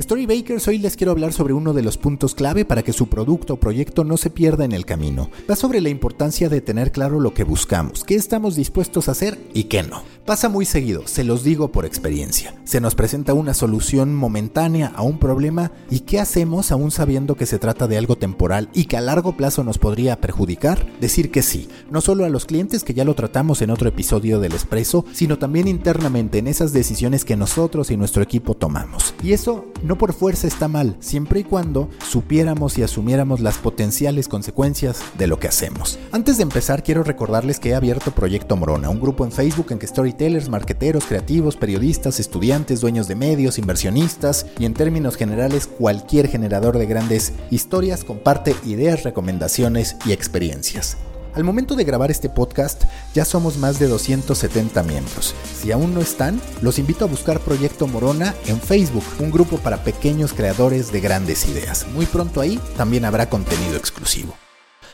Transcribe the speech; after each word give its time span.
Storybakers, 0.00 0.68
hoy 0.68 0.78
les 0.78 0.96
quiero 0.96 1.10
hablar 1.10 1.32
sobre 1.32 1.54
uno 1.54 1.72
de 1.72 1.82
los 1.82 1.98
puntos 1.98 2.36
clave 2.36 2.64
para 2.64 2.84
que 2.84 2.92
su 2.92 3.08
producto 3.08 3.54
o 3.54 3.56
proyecto 3.56 4.04
no 4.04 4.16
se 4.16 4.30
pierda 4.30 4.64
en 4.64 4.70
el 4.70 4.86
camino. 4.86 5.28
Va 5.50 5.56
sobre 5.56 5.80
la 5.80 5.88
importancia 5.88 6.48
de 6.48 6.60
tener 6.60 6.92
claro 6.92 7.18
lo 7.18 7.34
que 7.34 7.42
buscamos, 7.42 8.04
qué 8.04 8.14
estamos 8.14 8.54
dispuestos 8.54 9.08
a 9.08 9.12
hacer 9.12 9.36
y 9.54 9.64
qué 9.64 9.82
no. 9.82 10.04
Pasa 10.28 10.50
muy 10.50 10.66
seguido, 10.66 11.06
se 11.06 11.24
los 11.24 11.42
digo 11.42 11.72
por 11.72 11.86
experiencia. 11.86 12.54
Se 12.64 12.82
nos 12.82 12.94
presenta 12.94 13.32
una 13.32 13.54
solución 13.54 14.14
momentánea 14.14 14.92
a 14.94 15.00
un 15.00 15.18
problema 15.18 15.72
y 15.90 16.00
¿qué 16.00 16.20
hacemos 16.20 16.70
aún 16.70 16.90
sabiendo 16.90 17.34
que 17.34 17.46
se 17.46 17.58
trata 17.58 17.86
de 17.88 17.96
algo 17.96 18.16
temporal 18.16 18.68
y 18.74 18.84
que 18.84 18.98
a 18.98 19.00
largo 19.00 19.38
plazo 19.38 19.64
nos 19.64 19.78
podría 19.78 20.20
perjudicar? 20.20 20.84
Decir 21.00 21.30
que 21.30 21.40
sí, 21.40 21.70
no 21.90 22.02
solo 22.02 22.26
a 22.26 22.28
los 22.28 22.44
clientes 22.44 22.84
que 22.84 22.92
ya 22.92 23.06
lo 23.06 23.14
tratamos 23.14 23.62
en 23.62 23.70
otro 23.70 23.88
episodio 23.88 24.38
del 24.38 24.52
Expreso, 24.52 25.06
sino 25.12 25.38
también 25.38 25.66
internamente 25.66 26.36
en 26.36 26.46
esas 26.46 26.74
decisiones 26.74 27.24
que 27.24 27.34
nosotros 27.34 27.90
y 27.90 27.96
nuestro 27.96 28.22
equipo 28.22 28.52
tomamos. 28.52 29.14
Y 29.22 29.32
eso 29.32 29.64
no 29.82 29.96
por 29.96 30.12
fuerza 30.12 30.46
está 30.46 30.68
mal, 30.68 30.98
siempre 31.00 31.40
y 31.40 31.44
cuando 31.44 31.88
supiéramos 32.06 32.76
y 32.76 32.82
asumiéramos 32.82 33.40
las 33.40 33.56
potenciales 33.56 34.28
consecuencias 34.28 35.00
de 35.16 35.26
lo 35.26 35.38
que 35.38 35.48
hacemos. 35.48 35.98
Antes 36.12 36.36
de 36.36 36.42
empezar, 36.42 36.82
quiero 36.82 37.02
recordarles 37.02 37.58
que 37.58 37.70
he 37.70 37.74
abierto 37.74 38.10
Proyecto 38.10 38.56
Morona, 38.56 38.90
un 38.90 39.00
grupo 39.00 39.24
en 39.24 39.32
Facebook 39.32 39.68
en 39.70 39.78
que 39.78 39.86
storytellers, 40.18 40.48
marqueteros, 40.48 41.04
creativos, 41.04 41.56
periodistas, 41.56 42.18
estudiantes, 42.18 42.80
dueños 42.80 43.06
de 43.06 43.14
medios, 43.14 43.56
inversionistas 43.56 44.46
y 44.58 44.64
en 44.64 44.74
términos 44.74 45.16
generales 45.16 45.68
cualquier 45.68 46.26
generador 46.26 46.76
de 46.76 46.86
grandes 46.86 47.32
historias 47.50 48.02
comparte 48.02 48.56
ideas, 48.64 49.04
recomendaciones 49.04 49.96
y 50.04 50.12
experiencias. 50.12 50.96
Al 51.34 51.44
momento 51.44 51.76
de 51.76 51.84
grabar 51.84 52.10
este 52.10 52.28
podcast 52.28 52.82
ya 53.14 53.24
somos 53.24 53.58
más 53.58 53.78
de 53.78 53.86
270 53.86 54.82
miembros. 54.82 55.36
Si 55.54 55.70
aún 55.70 55.94
no 55.94 56.00
están, 56.00 56.40
los 56.62 56.80
invito 56.80 57.04
a 57.04 57.08
buscar 57.08 57.38
Proyecto 57.38 57.86
Morona 57.86 58.34
en 58.46 58.60
Facebook, 58.60 59.04
un 59.20 59.30
grupo 59.30 59.58
para 59.58 59.84
pequeños 59.84 60.32
creadores 60.32 60.90
de 60.90 61.00
grandes 61.00 61.46
ideas. 61.48 61.86
Muy 61.94 62.06
pronto 62.06 62.40
ahí 62.40 62.58
también 62.76 63.04
habrá 63.04 63.30
contenido 63.30 63.76
exclusivo. 63.76 64.34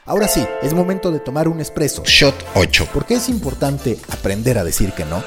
Ahora 0.07 0.29
sí, 0.29 0.47
es 0.61 0.75
momento 0.75 1.11
de 1.11 1.19
tomar 1.19 1.49
un 1.49 1.61
espresso. 1.61 2.03
Shot 2.05 2.35
8. 2.57 2.89
¿Por 2.93 3.07
qué 3.07 3.15
es 3.15 3.31
importante 3.31 3.99
aprender 4.11 4.59
a 4.59 4.65
decir 4.65 4.93
que 4.93 5.07
no? 5.07 5.25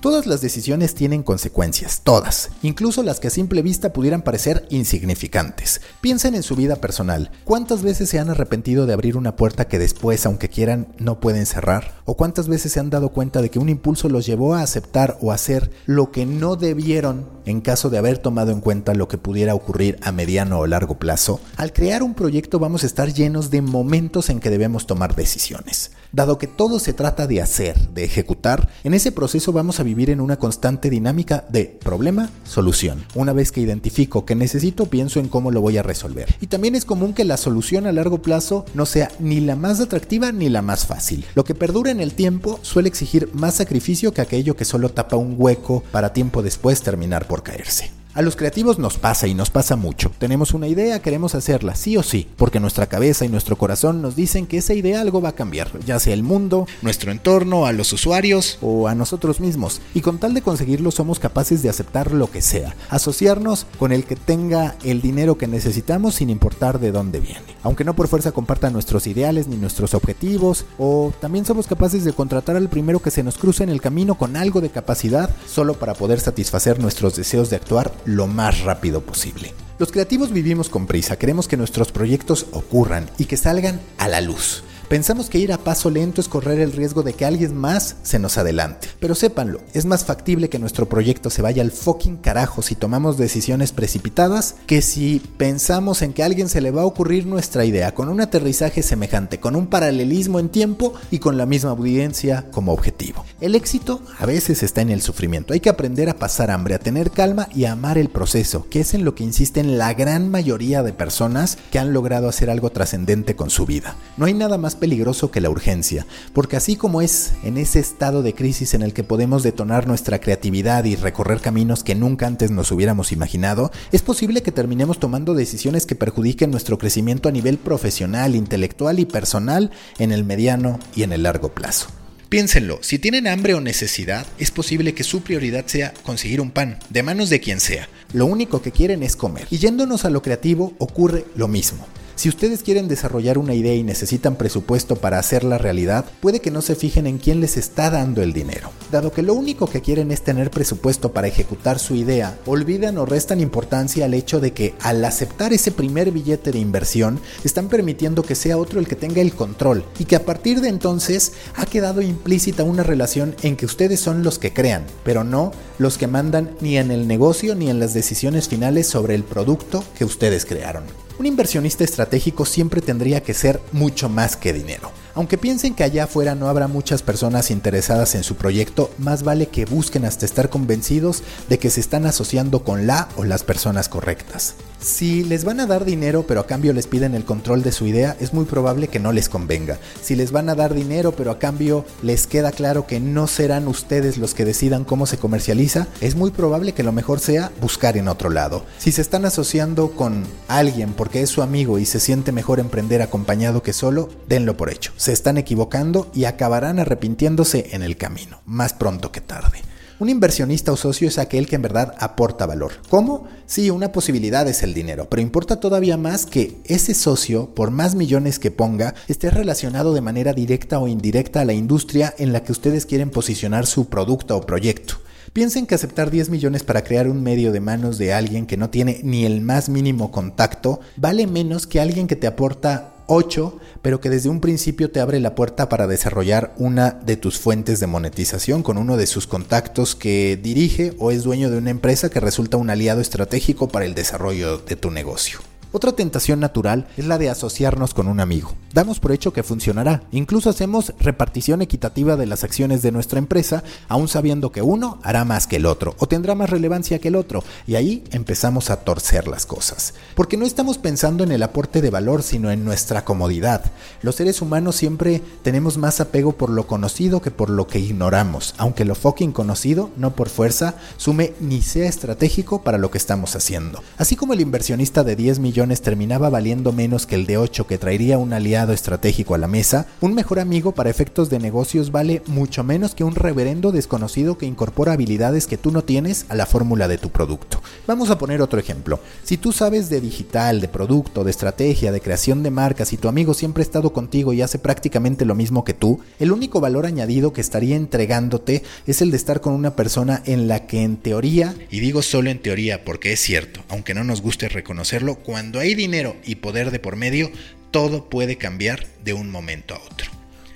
Todas 0.00 0.26
las 0.26 0.40
decisiones 0.40 0.94
tienen 0.94 1.24
consecuencias, 1.24 2.02
todas, 2.04 2.50
incluso 2.62 3.02
las 3.02 3.18
que 3.18 3.26
a 3.26 3.30
simple 3.30 3.62
vista 3.62 3.92
pudieran 3.92 4.22
parecer 4.22 4.64
insignificantes. 4.70 5.80
Piensen 6.00 6.36
en 6.36 6.44
su 6.44 6.54
vida 6.54 6.76
personal. 6.76 7.32
¿Cuántas 7.42 7.82
veces 7.82 8.08
se 8.08 8.20
han 8.20 8.30
arrepentido 8.30 8.86
de 8.86 8.92
abrir 8.92 9.16
una 9.16 9.34
puerta 9.34 9.66
que 9.66 9.80
después, 9.80 10.24
aunque 10.24 10.48
quieran, 10.48 10.86
no 10.98 11.18
pueden 11.18 11.46
cerrar? 11.46 12.00
¿O 12.04 12.16
cuántas 12.16 12.46
veces 12.46 12.70
se 12.70 12.78
han 12.78 12.90
dado 12.90 13.08
cuenta 13.08 13.42
de 13.42 13.50
que 13.50 13.58
un 13.58 13.68
impulso 13.68 14.08
los 14.08 14.24
llevó 14.24 14.54
a 14.54 14.62
aceptar 14.62 15.18
o 15.20 15.32
hacer 15.32 15.72
lo 15.86 16.12
que 16.12 16.26
no 16.26 16.54
debieron 16.54 17.26
en 17.44 17.60
caso 17.60 17.90
de 17.90 17.98
haber 17.98 18.18
tomado 18.18 18.52
en 18.52 18.60
cuenta 18.60 18.94
lo 18.94 19.08
que 19.08 19.18
pudiera 19.18 19.56
ocurrir 19.56 19.98
a 20.02 20.12
mediano 20.12 20.60
o 20.60 20.66
largo 20.68 21.00
plazo? 21.00 21.40
Al 21.56 21.72
crear 21.72 22.04
un 22.04 22.14
proyecto 22.14 22.60
vamos 22.60 22.84
a 22.84 22.86
estar 22.86 23.12
llenos 23.12 23.50
de 23.50 23.62
momentos 23.62 24.30
en 24.30 24.38
que 24.38 24.50
debemos 24.50 24.86
tomar 24.86 25.16
decisiones. 25.16 25.90
Dado 26.12 26.38
que 26.38 26.46
todo 26.46 26.78
se 26.78 26.94
trata 26.94 27.26
de 27.26 27.42
hacer, 27.42 27.76
de 27.90 28.04
ejecutar, 28.04 28.68
en 28.82 28.94
ese 28.94 29.12
proceso 29.12 29.52
vamos 29.52 29.78
a 29.78 29.82
vivir 29.82 30.08
en 30.08 30.20
una 30.20 30.38
constante 30.38 30.88
dinámica 30.88 31.44
de 31.50 31.66
problema-solución. 31.66 33.04
Una 33.14 33.34
vez 33.34 33.52
que 33.52 33.60
identifico 33.60 34.24
que 34.24 34.34
necesito, 34.34 34.86
pienso 34.86 35.20
en 35.20 35.28
cómo 35.28 35.50
lo 35.50 35.60
voy 35.60 35.76
a 35.76 35.82
resolver. 35.82 36.34
Y 36.40 36.46
también 36.46 36.74
es 36.74 36.86
común 36.86 37.12
que 37.12 37.24
la 37.24 37.36
solución 37.36 37.86
a 37.86 37.92
largo 37.92 38.22
plazo 38.22 38.64
no 38.74 38.86
sea 38.86 39.10
ni 39.18 39.40
la 39.40 39.54
más 39.54 39.80
atractiva 39.80 40.32
ni 40.32 40.48
la 40.48 40.62
más 40.62 40.86
fácil. 40.86 41.26
Lo 41.34 41.44
que 41.44 41.54
perdura 41.54 41.90
en 41.90 42.00
el 42.00 42.14
tiempo 42.14 42.58
suele 42.62 42.88
exigir 42.88 43.30
más 43.34 43.56
sacrificio 43.56 44.12
que 44.12 44.22
aquello 44.22 44.56
que 44.56 44.64
solo 44.64 44.88
tapa 44.90 45.16
un 45.16 45.34
hueco 45.36 45.82
para 45.92 46.12
tiempo 46.12 46.42
después 46.42 46.80
terminar 46.80 47.26
por 47.26 47.42
caerse. 47.42 47.97
A 48.14 48.22
los 48.22 48.36
creativos 48.36 48.78
nos 48.78 48.96
pasa 48.96 49.26
y 49.26 49.34
nos 49.34 49.50
pasa 49.50 49.76
mucho. 49.76 50.10
Tenemos 50.18 50.54
una 50.54 50.66
idea, 50.66 51.00
queremos 51.02 51.34
hacerla, 51.34 51.74
sí 51.74 51.96
o 51.98 52.02
sí, 52.02 52.26
porque 52.36 52.58
nuestra 52.58 52.86
cabeza 52.86 53.26
y 53.26 53.28
nuestro 53.28 53.56
corazón 53.56 54.00
nos 54.00 54.16
dicen 54.16 54.46
que 54.46 54.56
esa 54.56 54.72
idea 54.72 55.02
algo 55.02 55.20
va 55.20 55.30
a 55.30 55.34
cambiar, 55.34 55.70
ya 55.84 56.00
sea 56.00 56.14
el 56.14 56.22
mundo, 56.22 56.66
nuestro 56.80 57.12
entorno, 57.12 57.66
a 57.66 57.72
los 57.72 57.92
usuarios 57.92 58.58
o 58.62 58.88
a 58.88 58.94
nosotros 58.94 59.40
mismos. 59.40 59.82
Y 59.94 60.00
con 60.00 60.18
tal 60.18 60.32
de 60.32 60.42
conseguirlo 60.42 60.90
somos 60.90 61.18
capaces 61.18 61.62
de 61.62 61.68
aceptar 61.68 62.12
lo 62.12 62.30
que 62.30 62.40
sea, 62.40 62.74
asociarnos 62.88 63.66
con 63.78 63.92
el 63.92 64.04
que 64.04 64.16
tenga 64.16 64.74
el 64.84 65.02
dinero 65.02 65.36
que 65.36 65.46
necesitamos 65.46 66.16
sin 66.16 66.30
importar 66.30 66.80
de 66.80 66.92
dónde 66.92 67.20
viene. 67.20 67.42
Aunque 67.62 67.84
no 67.84 67.94
por 67.94 68.08
fuerza 68.08 68.32
comparta 68.32 68.70
nuestros 68.70 69.06
ideales 69.06 69.48
ni 69.48 69.56
nuestros 69.56 69.92
objetivos, 69.92 70.64
o 70.78 71.12
también 71.20 71.44
somos 71.44 71.66
capaces 71.66 72.04
de 72.04 72.14
contratar 72.14 72.56
al 72.56 72.70
primero 72.70 73.00
que 73.00 73.10
se 73.10 73.22
nos 73.22 73.36
cruce 73.36 73.64
en 73.64 73.70
el 73.70 73.82
camino 73.82 74.16
con 74.16 74.36
algo 74.36 74.62
de 74.62 74.70
capacidad 74.70 75.30
solo 75.46 75.74
para 75.74 75.94
poder 75.94 76.20
satisfacer 76.20 76.80
nuestros 76.80 77.14
deseos 77.14 77.50
de 77.50 77.56
actuar 77.56 77.92
lo 78.08 78.26
más 78.26 78.62
rápido 78.62 79.02
posible. 79.02 79.52
Los 79.78 79.92
creativos 79.92 80.32
vivimos 80.32 80.68
con 80.70 80.86
prisa, 80.86 81.18
queremos 81.18 81.46
que 81.46 81.56
nuestros 81.56 81.92
proyectos 81.92 82.46
ocurran 82.52 83.10
y 83.18 83.26
que 83.26 83.36
salgan 83.36 83.80
a 83.98 84.08
la 84.08 84.20
luz. 84.20 84.64
Pensamos 84.88 85.28
que 85.28 85.38
ir 85.38 85.52
a 85.52 85.58
paso 85.58 85.90
lento 85.90 86.22
es 86.22 86.28
correr 86.28 86.60
el 86.60 86.72
riesgo 86.72 87.02
de 87.02 87.12
que 87.12 87.26
alguien 87.26 87.54
más 87.54 87.96
se 88.02 88.18
nos 88.18 88.38
adelante. 88.38 88.88
Pero 88.98 89.14
sépanlo, 89.14 89.60
es 89.74 89.84
más 89.84 90.06
factible 90.06 90.48
que 90.48 90.58
nuestro 90.58 90.88
proyecto 90.88 91.28
se 91.28 91.42
vaya 91.42 91.60
al 91.60 91.72
fucking 91.72 92.16
carajo 92.16 92.62
si 92.62 92.74
tomamos 92.74 93.18
decisiones 93.18 93.72
precipitadas 93.72 94.54
que 94.66 94.80
si 94.80 95.20
pensamos 95.36 96.00
en 96.00 96.14
que 96.14 96.22
a 96.22 96.26
alguien 96.26 96.48
se 96.48 96.62
le 96.62 96.70
va 96.70 96.82
a 96.82 96.86
ocurrir 96.86 97.26
nuestra 97.26 97.66
idea 97.66 97.92
con 97.92 98.08
un 98.08 98.22
aterrizaje 98.22 98.82
semejante, 98.82 99.38
con 99.40 99.56
un 99.56 99.66
paralelismo 99.66 100.40
en 100.40 100.48
tiempo 100.48 100.94
y 101.10 101.18
con 101.18 101.36
la 101.36 101.44
misma 101.44 101.72
audiencia 101.72 102.46
como 102.50 102.72
objetivo. 102.72 103.26
El 103.42 103.56
éxito 103.56 104.00
a 104.18 104.24
veces 104.24 104.62
está 104.62 104.80
en 104.80 104.88
el 104.88 105.02
sufrimiento. 105.02 105.52
Hay 105.52 105.60
que 105.60 105.68
aprender 105.68 106.08
a 106.08 106.16
pasar 106.16 106.50
hambre, 106.50 106.74
a 106.74 106.78
tener 106.78 107.10
calma 107.10 107.50
y 107.54 107.66
a 107.66 107.72
amar 107.72 107.98
el 107.98 108.08
proceso, 108.08 108.66
que 108.70 108.80
es 108.80 108.94
en 108.94 109.04
lo 109.04 109.14
que 109.14 109.24
insisten 109.24 109.76
la 109.76 109.92
gran 109.92 110.30
mayoría 110.30 110.82
de 110.82 110.94
personas 110.94 111.58
que 111.70 111.78
han 111.78 111.92
logrado 111.92 112.26
hacer 112.26 112.48
algo 112.48 112.70
trascendente 112.70 113.36
con 113.36 113.50
su 113.50 113.66
vida. 113.66 113.94
No 114.16 114.24
hay 114.24 114.32
nada 114.32 114.56
más 114.56 114.77
peligroso 114.78 115.30
que 115.30 115.40
la 115.40 115.50
urgencia, 115.50 116.06
porque 116.32 116.56
así 116.56 116.76
como 116.76 117.02
es 117.02 117.32
en 117.42 117.58
ese 117.58 117.78
estado 117.78 118.22
de 118.22 118.34
crisis 118.34 118.74
en 118.74 118.82
el 118.82 118.92
que 118.92 119.04
podemos 119.04 119.42
detonar 119.42 119.86
nuestra 119.86 120.20
creatividad 120.20 120.84
y 120.84 120.96
recorrer 120.96 121.40
caminos 121.40 121.84
que 121.84 121.94
nunca 121.94 122.26
antes 122.26 122.50
nos 122.50 122.72
hubiéramos 122.72 123.12
imaginado, 123.12 123.70
es 123.92 124.02
posible 124.02 124.42
que 124.42 124.52
terminemos 124.52 124.98
tomando 124.98 125.34
decisiones 125.34 125.86
que 125.86 125.94
perjudiquen 125.94 126.50
nuestro 126.50 126.78
crecimiento 126.78 127.28
a 127.28 127.32
nivel 127.32 127.58
profesional, 127.58 128.34
intelectual 128.34 128.98
y 128.98 129.04
personal 129.04 129.70
en 129.98 130.12
el 130.12 130.24
mediano 130.24 130.78
y 130.94 131.02
en 131.02 131.12
el 131.12 131.24
largo 131.24 131.50
plazo. 131.50 131.88
Piénsenlo, 132.28 132.78
si 132.82 132.98
tienen 132.98 133.26
hambre 133.26 133.54
o 133.54 133.60
necesidad, 133.62 134.26
es 134.38 134.50
posible 134.50 134.92
que 134.92 135.02
su 135.02 135.22
prioridad 135.22 135.64
sea 135.66 135.94
conseguir 136.02 136.42
un 136.42 136.50
pan, 136.50 136.78
de 136.90 137.02
manos 137.02 137.30
de 137.30 137.40
quien 137.40 137.58
sea. 137.58 137.88
Lo 138.12 138.26
único 138.26 138.60
que 138.60 138.70
quieren 138.70 139.02
es 139.02 139.16
comer. 139.16 139.46
Y 139.50 139.56
yéndonos 139.56 140.04
a 140.04 140.10
lo 140.10 140.20
creativo, 140.20 140.74
ocurre 140.78 141.24
lo 141.36 141.48
mismo. 141.48 141.86
Si 142.18 142.28
ustedes 142.28 142.64
quieren 142.64 142.88
desarrollar 142.88 143.38
una 143.38 143.54
idea 143.54 143.76
y 143.76 143.84
necesitan 143.84 144.34
presupuesto 144.34 144.96
para 144.96 145.20
hacerla 145.20 145.56
realidad, 145.56 146.04
puede 146.20 146.40
que 146.40 146.50
no 146.50 146.62
se 146.62 146.74
fijen 146.74 147.06
en 147.06 147.18
quién 147.18 147.40
les 147.40 147.56
está 147.56 147.90
dando 147.90 148.24
el 148.24 148.32
dinero. 148.32 148.72
Dado 148.90 149.12
que 149.12 149.22
lo 149.22 149.34
único 149.34 149.68
que 149.68 149.82
quieren 149.82 150.10
es 150.10 150.22
tener 150.22 150.50
presupuesto 150.50 151.12
para 151.12 151.28
ejecutar 151.28 151.78
su 151.78 151.94
idea, 151.94 152.36
olvidan 152.44 152.98
o 152.98 153.06
restan 153.06 153.40
importancia 153.40 154.04
al 154.04 154.14
hecho 154.14 154.40
de 154.40 154.52
que 154.52 154.74
al 154.80 155.04
aceptar 155.04 155.52
ese 155.52 155.70
primer 155.70 156.10
billete 156.10 156.50
de 156.50 156.58
inversión, 156.58 157.20
están 157.44 157.68
permitiendo 157.68 158.24
que 158.24 158.34
sea 158.34 158.58
otro 158.58 158.80
el 158.80 158.88
que 158.88 158.96
tenga 158.96 159.20
el 159.20 159.32
control 159.32 159.84
y 160.00 160.04
que 160.04 160.16
a 160.16 160.24
partir 160.24 160.60
de 160.60 160.70
entonces 160.70 161.34
ha 161.54 161.66
quedado 161.66 162.02
implícita 162.02 162.64
una 162.64 162.82
relación 162.82 163.36
en 163.44 163.54
que 163.54 163.66
ustedes 163.66 164.00
son 164.00 164.24
los 164.24 164.40
que 164.40 164.52
crean, 164.52 164.84
pero 165.04 165.22
no 165.22 165.52
los 165.78 165.98
que 165.98 166.08
mandan 166.08 166.50
ni 166.60 166.78
en 166.78 166.90
el 166.90 167.06
negocio 167.06 167.54
ni 167.54 167.70
en 167.70 167.78
las 167.78 167.94
decisiones 167.94 168.48
finales 168.48 168.88
sobre 168.88 169.14
el 169.14 169.22
producto 169.22 169.84
que 169.96 170.04
ustedes 170.04 170.44
crearon. 170.44 170.82
Un 171.18 171.26
inversionista 171.26 171.82
estratégico 171.82 172.44
siempre 172.44 172.80
tendría 172.80 173.24
que 173.24 173.34
ser 173.34 173.60
mucho 173.72 174.08
más 174.08 174.36
que 174.36 174.52
dinero. 174.52 174.92
Aunque 175.18 175.36
piensen 175.36 175.74
que 175.74 175.82
allá 175.82 176.04
afuera 176.04 176.36
no 176.36 176.48
habrá 176.48 176.68
muchas 176.68 177.02
personas 177.02 177.50
interesadas 177.50 178.14
en 178.14 178.22
su 178.22 178.36
proyecto, 178.36 178.88
más 178.98 179.24
vale 179.24 179.48
que 179.48 179.64
busquen 179.64 180.04
hasta 180.04 180.24
estar 180.24 180.48
convencidos 180.48 181.24
de 181.48 181.58
que 181.58 181.70
se 181.70 181.80
están 181.80 182.06
asociando 182.06 182.62
con 182.62 182.86
la 182.86 183.08
o 183.16 183.24
las 183.24 183.42
personas 183.42 183.88
correctas. 183.88 184.54
Si 184.80 185.24
les 185.24 185.42
van 185.42 185.58
a 185.58 185.66
dar 185.66 185.84
dinero 185.84 186.24
pero 186.28 186.38
a 186.38 186.46
cambio 186.46 186.72
les 186.72 186.86
piden 186.86 187.16
el 187.16 187.24
control 187.24 187.64
de 187.64 187.72
su 187.72 187.84
idea, 187.88 188.16
es 188.20 188.32
muy 188.32 188.44
probable 188.44 188.86
que 188.86 189.00
no 189.00 189.10
les 189.10 189.28
convenga. 189.28 189.78
Si 190.00 190.14
les 190.14 190.30
van 190.30 190.48
a 190.50 190.54
dar 190.54 190.72
dinero 190.72 191.10
pero 191.10 191.32
a 191.32 191.40
cambio 191.40 191.84
les 192.00 192.28
queda 192.28 192.52
claro 192.52 192.86
que 192.86 193.00
no 193.00 193.26
serán 193.26 193.66
ustedes 193.66 194.18
los 194.18 194.34
que 194.34 194.44
decidan 194.44 194.84
cómo 194.84 195.06
se 195.06 195.18
comercializa, 195.18 195.88
es 196.00 196.14
muy 196.14 196.30
probable 196.30 196.74
que 196.74 196.84
lo 196.84 196.92
mejor 196.92 197.18
sea 197.18 197.50
buscar 197.60 197.96
en 197.96 198.06
otro 198.06 198.30
lado. 198.30 198.64
Si 198.78 198.92
se 198.92 199.02
están 199.02 199.24
asociando 199.24 199.90
con 199.90 200.22
alguien 200.46 200.92
porque 200.92 201.22
es 201.22 201.30
su 201.30 201.42
amigo 201.42 201.80
y 201.80 201.86
se 201.86 201.98
siente 201.98 202.30
mejor 202.30 202.60
emprender 202.60 203.02
acompañado 203.02 203.64
que 203.64 203.72
solo, 203.72 204.10
denlo 204.28 204.56
por 204.56 204.70
hecho 204.70 204.92
se 205.08 205.14
están 205.14 205.38
equivocando 205.38 206.10
y 206.12 206.26
acabarán 206.26 206.78
arrepintiéndose 206.78 207.68
en 207.70 207.82
el 207.82 207.96
camino, 207.96 208.42
más 208.44 208.74
pronto 208.74 209.10
que 209.10 209.22
tarde. 209.22 209.62
Un 210.00 210.10
inversionista 210.10 210.70
o 210.70 210.76
socio 210.76 211.08
es 211.08 211.16
aquel 211.16 211.46
que 211.46 211.56
en 211.56 211.62
verdad 211.62 211.94
aporta 211.98 212.44
valor. 212.44 212.72
¿Cómo? 212.90 213.26
Sí, 213.46 213.70
una 213.70 213.90
posibilidad 213.90 214.46
es 214.46 214.62
el 214.62 214.74
dinero, 214.74 215.08
pero 215.08 215.22
importa 215.22 215.60
todavía 215.60 215.96
más 215.96 216.26
que 216.26 216.60
ese 216.66 216.92
socio, 216.92 217.54
por 217.54 217.70
más 217.70 217.94
millones 217.94 218.38
que 218.38 218.50
ponga, 218.50 218.94
esté 219.08 219.30
relacionado 219.30 219.94
de 219.94 220.02
manera 220.02 220.34
directa 220.34 220.78
o 220.78 220.88
indirecta 220.88 221.40
a 221.40 221.46
la 221.46 221.54
industria 221.54 222.14
en 222.18 222.34
la 222.34 222.44
que 222.44 222.52
ustedes 222.52 222.84
quieren 222.84 223.08
posicionar 223.08 223.64
su 223.64 223.88
producto 223.88 224.36
o 224.36 224.42
proyecto. 224.42 224.96
Piensen 225.32 225.66
que 225.66 225.74
aceptar 225.74 226.10
10 226.10 226.28
millones 226.28 226.64
para 226.64 226.84
crear 226.84 227.08
un 227.08 227.22
medio 227.22 227.50
de 227.50 227.60
manos 227.60 227.96
de 227.96 228.12
alguien 228.12 228.44
que 228.44 228.58
no 228.58 228.68
tiene 228.68 229.00
ni 229.04 229.24
el 229.24 229.40
más 229.40 229.70
mínimo 229.70 230.10
contacto 230.10 230.80
vale 230.98 231.26
menos 231.26 231.66
que 231.66 231.80
alguien 231.80 232.08
que 232.08 232.16
te 232.16 232.26
aporta 232.26 232.92
8, 233.08 233.58
pero 233.82 234.00
que 234.00 234.10
desde 234.10 234.28
un 234.28 234.40
principio 234.40 234.90
te 234.90 235.00
abre 235.00 235.18
la 235.18 235.34
puerta 235.34 235.68
para 235.68 235.86
desarrollar 235.86 236.54
una 236.56 236.90
de 236.90 237.16
tus 237.16 237.38
fuentes 237.38 237.80
de 237.80 237.86
monetización 237.86 238.62
con 238.62 238.78
uno 238.78 238.96
de 238.96 239.06
sus 239.06 239.26
contactos 239.26 239.96
que 239.96 240.38
dirige 240.40 240.94
o 240.98 241.10
es 241.10 241.24
dueño 241.24 241.50
de 241.50 241.58
una 241.58 241.70
empresa 241.70 242.10
que 242.10 242.20
resulta 242.20 242.56
un 242.56 242.70
aliado 242.70 243.00
estratégico 243.00 243.68
para 243.68 243.86
el 243.86 243.94
desarrollo 243.94 244.58
de 244.58 244.76
tu 244.76 244.90
negocio. 244.90 245.40
Otra 245.70 245.92
tentación 245.92 246.40
natural 246.40 246.88
es 246.96 247.06
la 247.06 247.18
de 247.18 247.28
asociarnos 247.28 247.92
con 247.92 248.08
un 248.08 248.20
amigo. 248.20 248.54
Damos 248.72 249.00
por 249.00 249.12
hecho 249.12 249.34
que 249.34 249.42
funcionará. 249.42 250.02
Incluso 250.12 250.48
hacemos 250.48 250.94
repartición 250.98 251.60
equitativa 251.60 252.16
de 252.16 252.24
las 252.24 252.42
acciones 252.42 252.80
de 252.80 252.90
nuestra 252.90 253.18
empresa, 253.18 253.62
aún 253.88 254.08
sabiendo 254.08 254.50
que 254.50 254.62
uno 254.62 254.98
hará 255.02 255.26
más 255.26 255.46
que 255.46 255.56
el 255.56 255.66
otro 255.66 255.94
o 255.98 256.08
tendrá 256.08 256.34
más 256.34 256.48
relevancia 256.48 256.98
que 256.98 257.08
el 257.08 257.16
otro. 257.16 257.44
Y 257.66 257.74
ahí 257.74 258.02
empezamos 258.12 258.70
a 258.70 258.76
torcer 258.76 259.28
las 259.28 259.44
cosas. 259.44 259.92
Porque 260.14 260.38
no 260.38 260.46
estamos 260.46 260.78
pensando 260.78 261.22
en 261.22 261.32
el 261.32 261.42
aporte 261.42 261.82
de 261.82 261.90
valor, 261.90 262.22
sino 262.22 262.50
en 262.50 262.64
nuestra 262.64 263.04
comodidad. 263.04 263.70
Los 264.00 264.14
seres 264.14 264.40
humanos 264.40 264.76
siempre 264.76 265.22
tenemos 265.42 265.76
más 265.76 266.00
apego 266.00 266.32
por 266.32 266.48
lo 266.48 266.66
conocido 266.66 267.20
que 267.20 267.30
por 267.30 267.50
lo 267.50 267.66
que 267.66 267.78
ignoramos, 267.78 268.54
aunque 268.56 268.86
lo 268.86 268.94
fucking 268.94 269.32
conocido, 269.32 269.90
no 269.96 270.14
por 270.14 270.30
fuerza, 270.30 270.76
sume 270.96 271.34
ni 271.40 271.60
sea 271.60 271.88
estratégico 271.88 272.62
para 272.62 272.78
lo 272.78 272.90
que 272.90 272.98
estamos 272.98 273.36
haciendo. 273.36 273.82
Así 273.98 274.16
como 274.16 274.32
el 274.32 274.40
inversionista 274.40 275.04
de 275.04 275.14
10 275.14 275.40
millones 275.40 275.58
terminaba 275.76 276.30
valiendo 276.30 276.72
menos 276.72 277.06
que 277.06 277.14
el 277.14 277.26
de 277.26 277.38
8 277.38 277.66
que 277.66 277.78
traería 277.78 278.18
un 278.18 278.32
aliado 278.32 278.72
estratégico 278.72 279.34
a 279.34 279.38
la 279.38 279.46
mesa, 279.46 279.86
un 280.00 280.14
mejor 280.14 280.40
amigo 280.40 280.72
para 280.72 280.90
efectos 280.90 281.30
de 281.30 281.38
negocios 281.38 281.92
vale 281.92 282.22
mucho 282.26 282.64
menos 282.64 282.94
que 282.94 283.04
un 283.04 283.14
reverendo 283.14 283.72
desconocido 283.72 284.38
que 284.38 284.46
incorpora 284.46 284.92
habilidades 284.92 285.46
que 285.46 285.58
tú 285.58 285.70
no 285.70 285.84
tienes 285.84 286.26
a 286.28 286.34
la 286.34 286.46
fórmula 286.46 286.88
de 286.88 286.98
tu 286.98 287.10
producto. 287.10 287.62
Vamos 287.86 288.10
a 288.10 288.18
poner 288.18 288.42
otro 288.42 288.58
ejemplo. 288.58 289.00
Si 289.22 289.36
tú 289.36 289.52
sabes 289.52 289.88
de 289.90 290.00
digital, 290.00 290.60
de 290.60 290.68
producto, 290.68 291.24
de 291.24 291.30
estrategia, 291.30 291.92
de 291.92 292.00
creación 292.00 292.42
de 292.42 292.50
marcas 292.50 292.92
y 292.92 292.96
tu 292.96 293.08
amigo 293.08 293.34
siempre 293.34 293.62
ha 293.62 293.66
estado 293.66 293.92
contigo 293.92 294.32
y 294.32 294.42
hace 294.42 294.58
prácticamente 294.58 295.24
lo 295.24 295.34
mismo 295.34 295.64
que 295.64 295.74
tú, 295.74 296.00
el 296.18 296.32
único 296.32 296.60
valor 296.60 296.86
añadido 296.86 297.32
que 297.32 297.40
estaría 297.40 297.76
entregándote 297.76 298.62
es 298.86 299.02
el 299.02 299.10
de 299.10 299.16
estar 299.16 299.40
con 299.40 299.54
una 299.54 299.76
persona 299.76 300.22
en 300.26 300.48
la 300.48 300.66
que 300.66 300.82
en 300.82 300.96
teoría, 300.96 301.54
y 301.70 301.80
digo 301.80 302.02
solo 302.02 302.30
en 302.30 302.40
teoría 302.40 302.84
porque 302.84 303.12
es 303.12 303.20
cierto, 303.20 303.60
aunque 303.68 303.94
no 303.94 304.04
nos 304.04 304.22
guste 304.22 304.48
reconocerlo, 304.48 305.16
cuando 305.16 305.47
cuando 305.48 305.60
hay 305.60 305.74
dinero 305.74 306.14
y 306.26 306.34
poder 306.34 306.70
de 306.70 306.78
por 306.78 306.96
medio, 306.96 307.30
todo 307.70 308.10
puede 308.10 308.36
cambiar 308.36 308.84
de 309.02 309.14
un 309.14 309.30
momento 309.30 309.74
a 309.74 309.78
otro. 309.78 310.10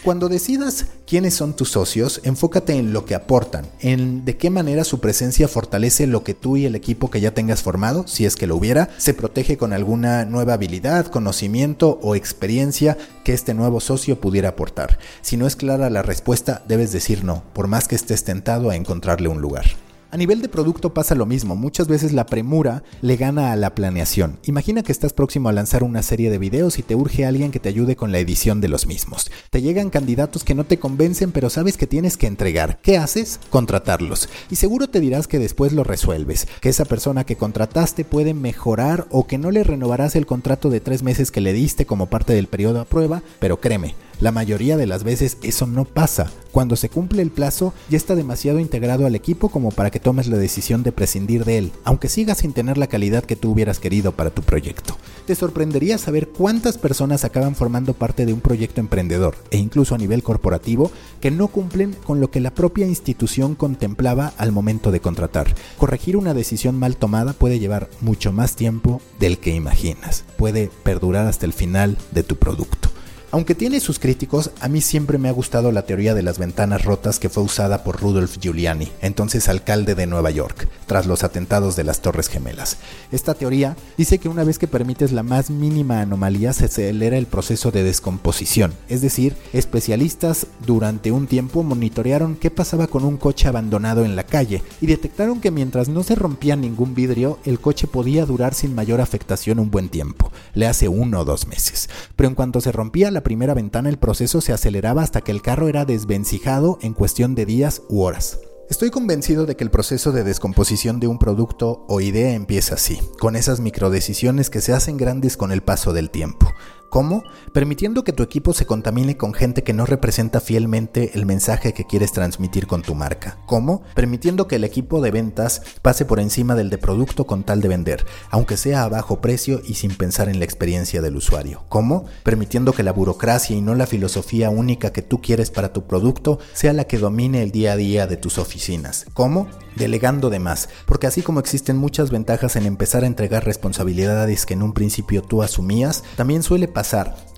Cuando 0.05 0.29
decidas 0.29 0.85
quiénes 1.07 1.33
son 1.33 1.57
tus 1.57 1.71
socios, 1.71 2.21
enfócate 2.25 2.75
en 2.75 2.93
lo 2.93 3.07
que 3.07 3.15
aportan, 3.15 3.65
en 3.81 4.27
de 4.27 4.37
qué 4.37 4.51
manera 4.51 4.85
su 4.85 5.01
presencia 5.01 5.49
fortalece 5.49 6.07
lo 6.07 6.25
que 6.25 6.35
tú 6.35 6.59
y 6.59 6.67
el 6.67 6.75
equipo 6.75 7.09
que 7.09 7.23
ya 7.23 7.33
tengas 7.33 7.63
formado, 7.63 8.07
si 8.07 8.27
es 8.27 8.37
que 8.37 8.47
lo 8.47 8.55
hubiera, 8.55 8.91
se 8.99 9.15
protege 9.15 9.57
con 9.57 9.73
alguna 9.73 10.27
nueva 10.27 10.53
habilidad, 10.53 11.07
conocimiento 11.07 11.99
o 12.03 12.15
experiencia 12.15 12.99
que 13.25 13.33
este 13.33 13.55
nuevo 13.55 13.81
socio 13.81 14.21
pudiera 14.21 14.51
aportar. 14.51 14.99
Si 15.23 15.39
no 15.39 15.47
es 15.47 15.57
clara 15.57 15.89
la 15.89 16.03
respuesta, 16.03 16.63
debes 16.69 16.93
decir 16.93 17.25
no, 17.25 17.45
por 17.55 17.67
más 17.67 17.89
que 17.89 17.95
estés 17.95 18.25
tentado 18.25 18.69
a 18.69 18.77
encontrarle 18.77 19.29
un 19.29 19.41
lugar. 19.41 19.65
A 20.13 20.19
nivel 20.19 20.43
de 20.43 20.51
producto 20.51 20.93
pasa 20.93 21.15
lo 21.15 21.25
mismo, 21.25 21.57
muchas 21.57 21.89
veces 21.89 22.13
la 22.13 22.27
premura 22.27 22.83
le 23.01 23.17
gana 23.17 23.51
a 23.51 23.57
la 23.57 23.75
planeación. 23.75 24.39
Imagina 24.45 24.83
que 24.83 24.93
estás 24.93 25.15
próximo 25.15 25.49
a 25.49 25.53
lanzar 25.53 25.83
una 25.83 26.03
serie 26.03 26.29
de 26.29 26.37
videos 26.37 26.79
y 26.79 26.83
te 26.83 26.95
urge 26.95 27.25
alguien 27.25 27.51
que 27.51 27.61
te 27.61 27.71
ayude 27.71 27.97
con 27.97 28.13
la 28.13 28.19
edición 28.19 28.61
de 28.61 28.69
los 28.69 28.87
mismos. 28.87 29.31
Te 29.49 29.63
llegan 29.63 29.89
candidatos 29.89 30.45
que 30.45 30.55
no 30.55 30.65
te 30.65 30.79
convencen 30.79 31.33
pero 31.33 31.49
sabes 31.49 31.79
que 31.79 31.87
tienes 31.87 32.19
que 32.19 32.27
entregar. 32.27 32.79
¿Qué 32.83 32.99
haces? 32.99 33.41
Contratarlos. 33.49 34.29
Y 34.51 34.57
seguro 34.57 34.87
te 34.87 35.01
dirás 35.01 35.29
que 35.29 35.39
después 35.39 35.73
lo 35.73 35.83
resuelves, 35.83 36.47
que 36.61 36.69
esa 36.69 36.85
persona 36.85 37.25
que 37.25 37.37
contrataste 37.37 38.05
puede 38.05 38.35
mejorar 38.35 39.07
o 39.11 39.27
que 39.27 39.39
no 39.39 39.51
le 39.51 39.65
renovarás 39.65 40.15
el 40.15 40.27
contrato 40.27 40.69
de 40.69 40.81
tres 40.81 41.03
meses 41.03 41.31
que 41.31 41.41
le 41.41 41.55
diste 41.55 41.87
como 41.87 42.11
parte 42.11 42.35
del 42.35 42.49
periodo 42.49 42.83
a 42.83 42.85
prueba, 42.85 43.23
pero 43.41 43.63
créeme, 43.63 43.95
la 44.23 44.31
mayoría 44.31 44.77
de 44.77 44.87
las 44.87 45.03
veces 45.03 45.37
eso 45.43 45.67
no 45.67 45.85
pasa. 45.85 46.31
Cuando 46.53 46.77
se 46.77 46.89
cumple 46.89 47.23
el 47.23 47.33
plazo 47.33 47.75
ya 47.91 47.97
está 47.97 48.15
demasiado 48.15 48.61
integrado 48.61 49.05
al 49.05 49.17
equipo 49.17 49.49
como 49.49 49.73
para 49.73 49.91
que 49.91 49.99
tomes 49.99 50.29
la 50.29 50.37
decisión 50.37 50.85
de 50.85 50.93
prescindir 50.93 51.45
de 51.45 51.59
él, 51.59 51.73
aunque 51.83 52.09
sigas 52.09 52.39
sin 52.39 52.53
tener 52.53 52.79
la 52.79 52.87
calidad 52.87 53.25
que 53.25 53.35
tú 53.35 53.51
hubieras 53.51 53.81
querido 53.81 54.13
para 54.13 54.31
tu 54.31 54.43
proyecto. 54.43 54.97
Te 55.27 55.35
sorprendería 55.35 55.99
saber 55.99 56.29
cuántas 56.29 56.79
personas 56.79 57.25
acaban 57.25 57.57
formando 57.57 57.95
parte 57.95 58.25
de 58.25 58.33
un 58.33 58.41
proyecto 58.41 58.81
emprendedor 58.81 59.35
e 59.51 59.57
incluso 59.57 59.97
a 59.97 59.99
nivel 59.99 60.23
corporativo 60.23 60.93
que 61.21 61.33
no 61.33 61.49
cumplen 61.49 61.97
con 62.05 62.21
lo 62.21 62.31
que 62.31 62.41
la 62.41 62.55
propia 62.55 62.87
institución 62.87 63.57
contemplaba 63.57 64.35
al 64.39 64.53
momento 64.53 64.93
de 64.93 65.01
contratar. 65.01 65.53
Corregir 65.79 66.17
una 66.17 66.33
decisión 66.33 66.79
mal 66.79 66.97
tomada 66.97 67.33
puede 67.33 67.59
llevar 67.59 67.91
mucho 68.01 68.31
más 68.31 68.55
tiempo 68.55 69.01
del 69.19 69.39
que 69.39 69.53
imaginas. 69.53 70.25
Puede 70.37 70.71
perdurar 70.85 71.27
hasta 71.27 71.45
el 71.45 71.53
final 71.53 71.99
de 72.13 72.23
tu 72.23 72.37
producto. 72.37 72.92
Aunque 73.35 73.55
tiene 73.55 73.81
sus 73.81 73.99
críticos, 73.99 74.51
a 74.61 74.69
mí 74.69 74.83
siempre 74.83 75.17
me 75.17 75.31
ha 75.31 75.33
gustado 75.33 75.73
la 75.73 75.87
teoría 75.87 76.13
de 76.13 76.23
las 76.23 76.39
ventanas 76.39 76.85
rotas 76.85 77.19
que 77.19 77.31
fue 77.31 77.43
usada 77.43 77.83
por 77.83 77.99
Rudolf 77.99 78.37
Giuliani, 78.39 78.93
entonces 79.01 79.49
alcalde 79.49 79.95
de 79.95 80.07
Nueva 80.07 80.31
York, 80.31 80.69
tras 80.85 81.07
los 81.07 81.25
atentados 81.25 81.75
de 81.75 81.83
las 81.83 82.03
Torres 82.03 82.29
Gemelas. 82.29 82.77
Esta 83.11 83.33
teoría 83.33 83.75
dice 83.97 84.19
que 84.19 84.29
una 84.29 84.45
vez 84.45 84.59
que 84.59 84.69
permites 84.69 85.13
la 85.13 85.23
más 85.23 85.49
mínima 85.49 86.03
anomalía 86.03 86.53
se 86.53 86.67
acelera 86.67 87.17
el 87.17 87.25
proceso 87.25 87.71
de 87.71 87.83
descomposición, 87.83 88.75
es 88.91 89.01
decir, 89.01 89.35
especialistas 89.55 90.47
durante 90.67 91.11
un 91.11 91.27
tiempo 91.27 91.63
monitorearon 91.63 92.37
qué 92.37 92.51
pasaba 92.51 92.87
con 92.87 93.03
un 93.03 93.17
coche 93.17 93.49
abandonado 93.49 94.05
en 94.05 94.15
la 94.15 94.25
calle 94.25 94.63
y 94.83 94.89
detectaron 94.89 95.41
que 95.41 95.51
mientras 95.51 95.89
no 95.89 96.03
se 96.03 96.17
rompía 96.17 96.55
ningún 96.55 96.95
vidrio, 96.95 97.39
el 97.47 97.61
coche 97.61 97.87
podía 97.87 98.27
durar 98.27 98.53
sin 98.53 98.75
mayor 98.75 99.01
afectación 99.01 99.59
un 99.59 99.71
buen 99.71 99.89
tiempo, 99.89 100.31
le 100.53 100.67
hace 100.67 100.87
uno 100.89 101.21
o 101.21 101.25
dos 101.25 101.47
meses. 101.47 101.89
Pero 102.15 102.29
en 102.29 102.35
cuanto 102.35 102.61
se 102.61 102.73
rompía 102.73 103.11
la 103.11 103.22
primera 103.23 103.55
ventana 103.55 103.89
el 103.89 103.99
proceso 103.99 104.41
se 104.41 104.53
aceleraba 104.53 105.03
hasta 105.03 105.21
que 105.21 105.33
el 105.33 105.43
carro 105.43 105.69
era 105.69 105.85
desvencijado 105.85 106.79
en 106.83 106.95
cuestión 106.95 107.35
de 107.35 107.47
días 107.47 107.83
u 107.89 108.03
horas. 108.03 108.39
Estoy 108.71 108.91
convencido 108.91 109.45
de 109.45 109.55
que 109.55 109.65
el 109.65 109.71
proceso 109.71 110.13
de 110.13 110.25
descomposición 110.25 110.99
de 110.99 111.07
un 111.07 111.19
producto 111.19 111.85
o 111.89 112.01
idea 112.01 112.33
empieza 112.33 112.77
así, 112.77 112.99
con 113.19 113.37
esas 113.37 113.61
microdecisiones 113.61 114.49
que 114.49 114.61
se 114.61 114.73
hacen 114.73 114.97
grandes 114.97 115.37
con 115.37 115.53
el 115.53 115.63
paso 115.63 115.93
del 115.93 116.11
tiempo. 116.11 116.49
¿Cómo? 116.93 117.25
Permitiendo 117.55 118.05
que 118.05 118.13
tu 118.13 118.23
equipo 118.23 118.53
se 118.53 118.67
contamine 118.67 119.17
con 119.17 119.33
gente 119.33 119.63
que 119.63 119.73
no 119.73 119.87
representa 119.87 120.43
fielmente 120.43 121.13
el 121.15 121.25
mensaje 121.25 121.73
que 121.73 121.87
quieres 121.87 122.13
transmitir 122.13 122.67
con 122.67 122.83
tu 122.83 122.95
marca. 122.95 123.39
¿Cómo? 123.47 123.83
Permitiendo 123.95 124.47
que 124.47 124.57
el 124.57 124.65
equipo 124.65 125.01
de 125.01 125.11
ventas 125.11 125.63
pase 125.81 126.05
por 126.05 126.21
encima 126.21 126.55
del 126.55 126.69
de 126.69 126.77
producto 126.77 127.27
con 127.27 127.45
tal 127.45 127.63
de 127.63 127.69
vender, 127.69 128.05
aunque 128.29 128.59
sea 128.59 128.85
a 128.85 128.91
bajo 128.91 129.23
precio 129.23 129.63
y 129.65 129.73
sin 129.73 129.97
pensar 129.97 130.29
en 130.29 130.39
la 130.39 130.45
experiencia 130.45 131.01
del 131.01 131.17
usuario. 131.17 131.65
¿Cómo? 131.71 132.05
Permitiendo 132.25 132.75
que 132.75 132.83
la 132.83 132.93
burocracia 132.93 133.57
y 133.57 133.63
no 133.63 133.75
la 133.75 133.87
filosofía 133.87 134.51
única 134.51 134.93
que 134.93 135.01
tú 135.01 135.23
quieres 135.23 135.51
para 135.51 135.73
tu 135.73 135.87
producto 135.87 136.41
sea 136.53 136.75
la 136.75 136.85
que 136.85 136.99
domine 136.99 137.43
el 137.43 137.53
día 137.53 137.73
a 137.73 137.77
día 137.77 138.07
de 138.07 138.19
tus 138.19 138.37
oficinas. 138.37 139.07
¿Cómo? 139.15 139.49
Delegando 139.77 140.29
de 140.29 140.41
más, 140.41 140.69
porque 140.85 141.07
así 141.07 141.23
como 141.23 141.41
existen 141.41 141.79
muchas 141.79 142.11
ventajas 142.11 142.57
en 142.57 142.67
empezar 142.67 143.05
a 143.05 143.07
entregar 143.07 143.47
responsabilidades 143.47 144.45
que 144.45 144.53
en 144.53 144.63
un 144.63 144.75
principio 144.75 145.23
tú 145.23 145.43
asumías, 145.43 146.05
también 146.17 146.43
suele 146.43 146.69
pasar 146.69 146.82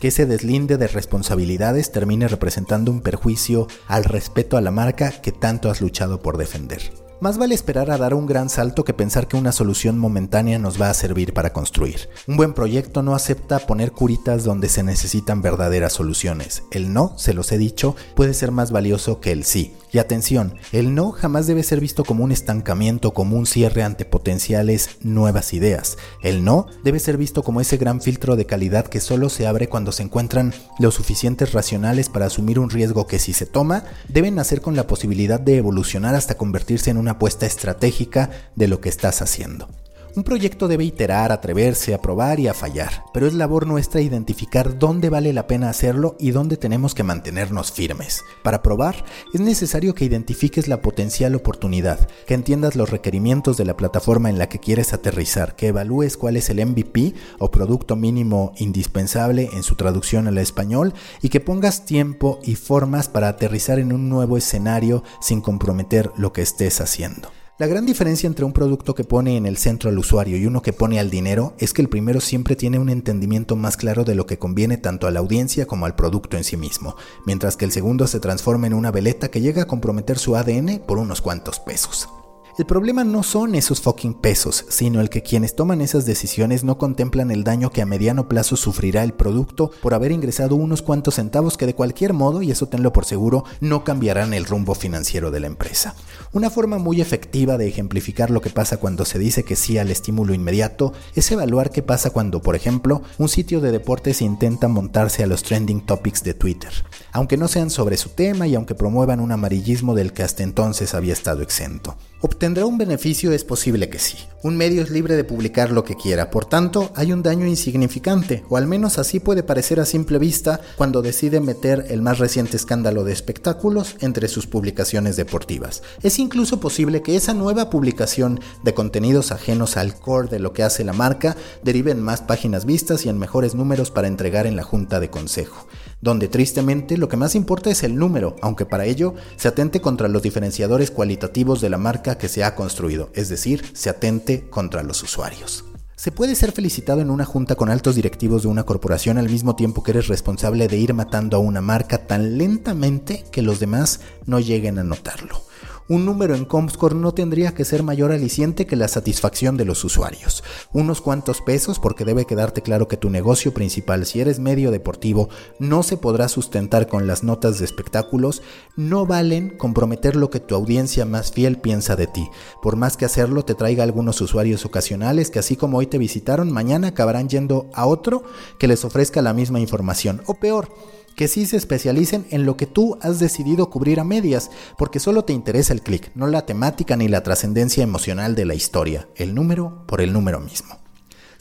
que 0.00 0.08
ese 0.08 0.26
deslinde 0.26 0.76
de 0.76 0.88
responsabilidades 0.88 1.92
termine 1.92 2.28
representando 2.28 2.90
un 2.90 3.00
perjuicio 3.00 3.68
al 3.86 4.04
respeto 4.04 4.56
a 4.56 4.60
la 4.60 4.70
marca 4.70 5.10
que 5.22 5.32
tanto 5.32 5.70
has 5.70 5.80
luchado 5.80 6.20
por 6.20 6.36
defender. 6.36 6.92
Más 7.20 7.38
vale 7.38 7.54
esperar 7.54 7.90
a 7.90 7.96
dar 7.96 8.12
un 8.12 8.26
gran 8.26 8.50
salto 8.50 8.84
que 8.84 8.92
pensar 8.92 9.28
que 9.28 9.36
una 9.36 9.52
solución 9.52 9.98
momentánea 9.98 10.58
nos 10.58 10.80
va 10.80 10.90
a 10.90 10.94
servir 10.94 11.32
para 11.32 11.52
construir. 11.52 12.08
Un 12.26 12.36
buen 12.36 12.52
proyecto 12.52 13.02
no 13.02 13.14
acepta 13.14 13.60
poner 13.60 13.92
curitas 13.92 14.44
donde 14.44 14.68
se 14.68 14.82
necesitan 14.82 15.40
verdaderas 15.40 15.92
soluciones. 15.92 16.64
El 16.70 16.92
no, 16.92 17.14
se 17.16 17.32
los 17.32 17.50
he 17.52 17.56
dicho, 17.56 17.96
puede 18.14 18.34
ser 18.34 18.50
más 18.50 18.72
valioso 18.72 19.20
que 19.20 19.32
el 19.32 19.44
sí. 19.44 19.72
Y 19.94 20.00
atención, 20.00 20.54
el 20.72 20.92
no 20.96 21.12
jamás 21.12 21.46
debe 21.46 21.62
ser 21.62 21.78
visto 21.78 22.02
como 22.04 22.24
un 22.24 22.32
estancamiento, 22.32 23.14
como 23.14 23.36
un 23.36 23.46
cierre 23.46 23.84
ante 23.84 24.04
potenciales 24.04 24.90
nuevas 25.02 25.54
ideas. 25.54 25.98
El 26.20 26.44
no 26.44 26.66
debe 26.82 26.98
ser 26.98 27.16
visto 27.16 27.44
como 27.44 27.60
ese 27.60 27.76
gran 27.76 28.00
filtro 28.00 28.34
de 28.34 28.44
calidad 28.44 28.88
que 28.88 28.98
solo 28.98 29.28
se 29.28 29.46
abre 29.46 29.68
cuando 29.68 29.92
se 29.92 30.02
encuentran 30.02 30.52
los 30.80 30.94
suficientes 30.94 31.52
racionales 31.52 32.08
para 32.08 32.26
asumir 32.26 32.58
un 32.58 32.70
riesgo 32.70 33.06
que 33.06 33.20
si 33.20 33.32
se 33.32 33.46
toma, 33.46 33.84
deben 34.08 34.34
nacer 34.34 34.60
con 34.60 34.74
la 34.74 34.88
posibilidad 34.88 35.38
de 35.38 35.58
evolucionar 35.58 36.16
hasta 36.16 36.36
convertirse 36.36 36.90
en 36.90 36.96
un 36.96 37.04
una 37.04 37.12
apuesta 37.12 37.44
estratégica 37.44 38.30
de 38.56 38.66
lo 38.66 38.80
que 38.80 38.88
estás 38.88 39.20
haciendo. 39.20 39.68
Un 40.16 40.22
proyecto 40.22 40.68
debe 40.68 40.84
iterar, 40.84 41.32
atreverse, 41.32 41.92
a 41.92 42.00
probar 42.00 42.38
y 42.38 42.46
a 42.46 42.54
fallar, 42.54 43.04
pero 43.12 43.26
es 43.26 43.34
labor 43.34 43.66
nuestra 43.66 44.00
identificar 44.00 44.78
dónde 44.78 45.10
vale 45.10 45.32
la 45.32 45.48
pena 45.48 45.68
hacerlo 45.68 46.14
y 46.20 46.30
dónde 46.30 46.56
tenemos 46.56 46.94
que 46.94 47.02
mantenernos 47.02 47.72
firmes. 47.72 48.22
Para 48.44 48.62
probar, 48.62 49.04
es 49.32 49.40
necesario 49.40 49.92
que 49.92 50.04
identifiques 50.04 50.68
la 50.68 50.80
potencial 50.80 51.34
oportunidad, 51.34 52.08
que 52.28 52.34
entiendas 52.34 52.76
los 52.76 52.90
requerimientos 52.90 53.56
de 53.56 53.64
la 53.64 53.76
plataforma 53.76 54.30
en 54.30 54.38
la 54.38 54.48
que 54.48 54.60
quieres 54.60 54.92
aterrizar, 54.92 55.56
que 55.56 55.68
evalúes 55.68 56.16
cuál 56.16 56.36
es 56.36 56.48
el 56.48 56.64
MVP 56.64 57.14
o 57.40 57.50
producto 57.50 57.96
mínimo 57.96 58.52
indispensable 58.58 59.50
en 59.52 59.64
su 59.64 59.74
traducción 59.74 60.28
al 60.28 60.38
español 60.38 60.94
y 61.22 61.28
que 61.28 61.40
pongas 61.40 61.86
tiempo 61.86 62.38
y 62.44 62.54
formas 62.54 63.08
para 63.08 63.26
aterrizar 63.26 63.80
en 63.80 63.92
un 63.92 64.08
nuevo 64.08 64.36
escenario 64.36 65.02
sin 65.20 65.40
comprometer 65.40 66.12
lo 66.16 66.32
que 66.32 66.42
estés 66.42 66.80
haciendo. 66.80 67.30
La 67.56 67.68
gran 67.68 67.86
diferencia 67.86 68.26
entre 68.26 68.44
un 68.44 68.52
producto 68.52 68.96
que 68.96 69.04
pone 69.04 69.36
en 69.36 69.46
el 69.46 69.58
centro 69.58 69.88
al 69.88 69.96
usuario 69.96 70.36
y 70.36 70.44
uno 70.44 70.60
que 70.60 70.72
pone 70.72 70.98
al 70.98 71.08
dinero 71.08 71.54
es 71.58 71.72
que 71.72 71.82
el 71.82 71.88
primero 71.88 72.20
siempre 72.20 72.56
tiene 72.56 72.80
un 72.80 72.88
entendimiento 72.88 73.54
más 73.54 73.76
claro 73.76 74.02
de 74.02 74.16
lo 74.16 74.26
que 74.26 74.40
conviene 74.40 74.76
tanto 74.76 75.06
a 75.06 75.12
la 75.12 75.20
audiencia 75.20 75.64
como 75.64 75.86
al 75.86 75.94
producto 75.94 76.36
en 76.36 76.42
sí 76.42 76.56
mismo, 76.56 76.96
mientras 77.26 77.56
que 77.56 77.64
el 77.64 77.70
segundo 77.70 78.08
se 78.08 78.18
transforma 78.18 78.66
en 78.66 78.74
una 78.74 78.90
veleta 78.90 79.30
que 79.30 79.40
llega 79.40 79.62
a 79.62 79.66
comprometer 79.68 80.18
su 80.18 80.34
ADN 80.34 80.80
por 80.84 80.98
unos 80.98 81.20
cuantos 81.20 81.60
pesos. 81.60 82.08
El 82.56 82.66
problema 82.66 83.02
no 83.02 83.24
son 83.24 83.56
esos 83.56 83.80
fucking 83.80 84.14
pesos, 84.14 84.64
sino 84.68 85.00
el 85.00 85.10
que 85.10 85.24
quienes 85.24 85.56
toman 85.56 85.80
esas 85.80 86.06
decisiones 86.06 86.62
no 86.62 86.78
contemplan 86.78 87.32
el 87.32 87.42
daño 87.42 87.70
que 87.70 87.82
a 87.82 87.86
mediano 87.86 88.28
plazo 88.28 88.56
sufrirá 88.56 89.02
el 89.02 89.12
producto 89.12 89.72
por 89.82 89.92
haber 89.92 90.12
ingresado 90.12 90.54
unos 90.54 90.80
cuantos 90.80 91.16
centavos 91.16 91.56
que 91.56 91.66
de 91.66 91.74
cualquier 91.74 92.12
modo, 92.12 92.42
y 92.42 92.52
eso 92.52 92.68
tenlo 92.68 92.92
por 92.92 93.06
seguro, 93.06 93.42
no 93.60 93.82
cambiarán 93.82 94.34
el 94.34 94.44
rumbo 94.44 94.76
financiero 94.76 95.32
de 95.32 95.40
la 95.40 95.48
empresa. 95.48 95.96
Una 96.32 96.48
forma 96.48 96.78
muy 96.78 97.00
efectiva 97.00 97.58
de 97.58 97.66
ejemplificar 97.66 98.30
lo 98.30 98.40
que 98.40 98.50
pasa 98.50 98.76
cuando 98.76 99.04
se 99.04 99.18
dice 99.18 99.42
que 99.42 99.56
sí 99.56 99.76
al 99.76 99.90
estímulo 99.90 100.32
inmediato 100.32 100.92
es 101.16 101.32
evaluar 101.32 101.72
qué 101.72 101.82
pasa 101.82 102.10
cuando, 102.10 102.40
por 102.40 102.54
ejemplo, 102.54 103.02
un 103.18 103.28
sitio 103.28 103.60
de 103.60 103.72
deportes 103.72 104.22
intenta 104.22 104.68
montarse 104.68 105.24
a 105.24 105.26
los 105.26 105.42
trending 105.42 105.84
topics 105.84 106.22
de 106.22 106.34
Twitter, 106.34 106.70
aunque 107.10 107.36
no 107.36 107.48
sean 107.48 107.70
sobre 107.70 107.96
su 107.96 108.10
tema 108.10 108.46
y 108.46 108.54
aunque 108.54 108.76
promuevan 108.76 109.18
un 109.18 109.32
amarillismo 109.32 109.96
del 109.96 110.12
que 110.12 110.22
hasta 110.22 110.44
entonces 110.44 110.94
había 110.94 111.14
estado 111.14 111.42
exento. 111.42 111.96
¿Obtendrá 112.26 112.64
un 112.64 112.78
beneficio? 112.78 113.32
Es 113.32 113.44
posible 113.44 113.90
que 113.90 113.98
sí. 113.98 114.16
Un 114.42 114.56
medio 114.56 114.80
es 114.80 114.88
libre 114.88 115.14
de 115.14 115.24
publicar 115.24 115.70
lo 115.70 115.84
que 115.84 115.94
quiera, 115.94 116.30
por 116.30 116.46
tanto, 116.46 116.90
hay 116.94 117.12
un 117.12 117.22
daño 117.22 117.46
insignificante, 117.46 118.44
o 118.48 118.56
al 118.56 118.66
menos 118.66 118.98
así 118.98 119.20
puede 119.20 119.42
parecer 119.42 119.78
a 119.78 119.84
simple 119.84 120.18
vista 120.18 120.58
cuando 120.76 121.02
decide 121.02 121.40
meter 121.40 121.84
el 121.90 122.00
más 122.00 122.18
reciente 122.18 122.56
escándalo 122.56 123.04
de 123.04 123.12
espectáculos 123.12 123.96
entre 124.00 124.28
sus 124.28 124.46
publicaciones 124.46 125.16
deportivas. 125.16 125.82
Es 126.02 126.18
incluso 126.18 126.60
posible 126.60 127.02
que 127.02 127.14
esa 127.14 127.34
nueva 127.34 127.68
publicación 127.68 128.40
de 128.62 128.72
contenidos 128.72 129.30
ajenos 129.30 129.76
al 129.76 129.94
core 129.94 130.28
de 130.28 130.38
lo 130.38 130.54
que 130.54 130.62
hace 130.62 130.82
la 130.82 130.94
marca 130.94 131.36
derive 131.62 131.90
en 131.90 132.00
más 132.00 132.22
páginas 132.22 132.64
vistas 132.64 133.04
y 133.04 133.10
en 133.10 133.18
mejores 133.18 133.54
números 133.54 133.90
para 133.90 134.08
entregar 134.08 134.46
en 134.46 134.56
la 134.56 134.62
junta 134.62 134.98
de 134.98 135.10
consejo, 135.10 135.66
donde 136.04 136.28
tristemente 136.28 136.98
lo 136.98 137.08
que 137.08 137.16
más 137.16 137.34
importa 137.34 137.70
es 137.70 137.82
el 137.82 137.96
número, 137.96 138.36
aunque 138.42 138.66
para 138.66 138.84
ello 138.84 139.14
se 139.36 139.48
atente 139.48 139.80
contra 139.80 140.06
los 140.06 140.22
diferenciadores 140.22 140.90
cualitativos 140.90 141.62
de 141.62 141.70
la 141.70 141.78
marca 141.78 142.18
que 142.18 142.28
se 142.28 142.44
ha 142.44 142.54
construido, 142.54 143.08
es 143.14 143.30
decir, 143.30 143.64
se 143.72 143.88
atente 143.88 144.46
contra 144.50 144.82
los 144.82 145.02
usuarios. 145.02 145.64
Se 145.96 146.12
puede 146.12 146.34
ser 146.34 146.52
felicitado 146.52 147.00
en 147.00 147.08
una 147.08 147.24
junta 147.24 147.54
con 147.54 147.70
altos 147.70 147.94
directivos 147.94 148.42
de 148.42 148.48
una 148.48 148.64
corporación 148.64 149.16
al 149.16 149.30
mismo 149.30 149.56
tiempo 149.56 149.82
que 149.82 149.92
eres 149.92 150.08
responsable 150.08 150.68
de 150.68 150.76
ir 150.76 150.92
matando 150.92 151.38
a 151.38 151.40
una 151.40 151.62
marca 151.62 152.06
tan 152.06 152.36
lentamente 152.36 153.24
que 153.32 153.40
los 153.40 153.58
demás 153.58 154.00
no 154.26 154.40
lleguen 154.40 154.78
a 154.78 154.84
notarlo 154.84 155.40
un 155.88 156.04
número 156.04 156.34
en 156.34 156.44
Comscore 156.44 156.94
no 156.94 157.12
tendría 157.12 157.54
que 157.54 157.64
ser 157.64 157.82
mayor 157.82 158.12
aliciente 158.12 158.66
que 158.66 158.76
la 158.76 158.88
satisfacción 158.88 159.56
de 159.56 159.64
los 159.64 159.84
usuarios. 159.84 160.42
Unos 160.72 161.00
cuantos 161.00 161.40
pesos 161.42 161.78
porque 161.78 162.04
debe 162.04 162.24
quedarte 162.24 162.62
claro 162.62 162.88
que 162.88 162.96
tu 162.96 163.10
negocio 163.10 163.52
principal, 163.52 164.06
si 164.06 164.20
eres 164.20 164.38
medio 164.38 164.70
deportivo, 164.70 165.28
no 165.58 165.82
se 165.82 165.96
podrá 165.96 166.28
sustentar 166.28 166.88
con 166.88 167.06
las 167.06 167.22
notas 167.22 167.58
de 167.58 167.64
espectáculos, 167.64 168.42
no 168.76 169.06
valen 169.06 169.50
comprometer 169.50 170.16
lo 170.16 170.30
que 170.30 170.40
tu 170.40 170.54
audiencia 170.54 171.04
más 171.04 171.32
fiel 171.32 171.58
piensa 171.58 171.96
de 171.96 172.06
ti. 172.06 172.28
Por 172.62 172.76
más 172.76 172.96
que 172.96 173.04
hacerlo 173.04 173.44
te 173.44 173.54
traiga 173.54 173.84
algunos 173.84 174.20
usuarios 174.20 174.64
ocasionales 174.64 175.30
que 175.30 175.38
así 175.38 175.56
como 175.56 175.78
hoy 175.78 175.86
te 175.86 175.98
visitaron, 175.98 176.50
mañana 176.50 176.88
acabarán 176.88 177.28
yendo 177.28 177.70
a 177.74 177.86
otro 177.86 178.24
que 178.58 178.68
les 178.68 178.84
ofrezca 178.84 179.22
la 179.22 179.34
misma 179.34 179.60
información. 179.60 180.22
O 180.26 180.34
peor, 180.34 180.68
que 181.16 181.28
sí 181.28 181.46
se 181.46 181.56
especialicen 181.56 182.26
en 182.30 182.44
lo 182.44 182.56
que 182.56 182.66
tú 182.66 182.98
has 183.00 183.18
decidido 183.18 183.70
cubrir 183.70 184.00
a 184.00 184.04
medias, 184.04 184.50
porque 184.78 185.00
solo 185.00 185.24
te 185.24 185.32
interesa 185.32 185.72
el 185.72 185.82
clic, 185.82 186.10
no 186.14 186.26
la 186.26 186.46
temática 186.46 186.96
ni 186.96 187.08
la 187.08 187.22
trascendencia 187.22 187.82
emocional 187.82 188.34
de 188.34 188.44
la 188.44 188.54
historia, 188.54 189.08
el 189.16 189.34
número 189.34 189.84
por 189.86 190.00
el 190.00 190.12
número 190.12 190.40
mismo. 190.40 190.83